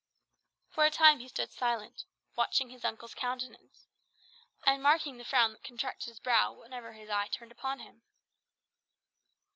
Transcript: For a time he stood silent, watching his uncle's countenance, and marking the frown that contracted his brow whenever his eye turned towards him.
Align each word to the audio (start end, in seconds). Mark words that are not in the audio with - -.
For 0.71 0.83
a 0.83 0.89
time 0.89 1.19
he 1.19 1.27
stood 1.27 1.51
silent, 1.51 2.05
watching 2.35 2.71
his 2.71 2.83
uncle's 2.83 3.13
countenance, 3.13 3.85
and 4.65 4.81
marking 4.81 5.19
the 5.19 5.23
frown 5.23 5.51
that 5.51 5.63
contracted 5.63 6.07
his 6.09 6.19
brow 6.19 6.51
whenever 6.53 6.93
his 6.93 7.07
eye 7.11 7.27
turned 7.27 7.55
towards 7.55 7.81
him. 7.83 8.01